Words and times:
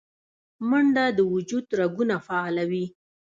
منډه 0.69 1.05
د 1.17 1.19
وجود 1.33 1.65
رګونه 1.79 2.15
فعالوي 2.27 2.85